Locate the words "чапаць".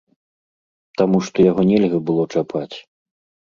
2.35-2.69